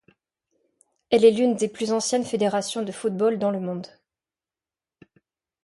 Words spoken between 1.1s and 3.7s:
Elle est l’une des plus anciennes fédérations de football dans le